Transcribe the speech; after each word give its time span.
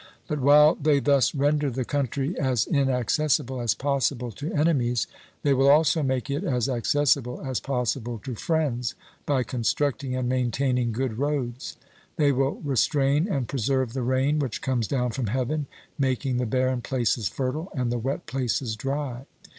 But 0.27 0.39
while 0.39 0.73
they 0.73 0.99
thus 0.99 1.35
render 1.35 1.69
the 1.69 1.85
country 1.85 2.35
as 2.39 2.65
inaccessible 2.65 3.61
as 3.61 3.75
possible 3.75 4.31
to 4.31 4.51
enemies, 4.51 5.05
they 5.43 5.53
will 5.53 5.69
also 5.69 6.01
make 6.01 6.27
it 6.27 6.43
as 6.43 6.67
accessible 6.67 7.39
as 7.45 7.59
possible 7.59 8.17
to 8.23 8.33
friends 8.33 8.95
by 9.27 9.43
constructing 9.43 10.15
and 10.15 10.27
maintaining 10.27 10.91
good 10.91 11.19
roads. 11.19 11.77
They 12.15 12.31
will 12.31 12.61
restrain 12.63 13.27
and 13.31 13.47
preserve 13.47 13.93
the 13.93 14.01
rain 14.01 14.39
which 14.39 14.63
comes 14.63 14.87
down 14.87 15.11
from 15.11 15.27
heaven, 15.27 15.67
making 15.99 16.37
the 16.37 16.47
barren 16.47 16.81
places 16.81 17.29
fertile, 17.29 17.71
and 17.75 17.91
the 17.91 17.99
wet 17.99 18.25
places 18.25 18.75
dry. 18.75 19.27